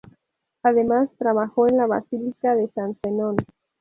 Además 0.63 1.09
trabajó 1.19 1.67
en 1.69 1.77
la 1.77 1.85
Basílica 1.85 2.55
de 2.55 2.67
San 2.69 2.95
Zenón. 3.03 3.37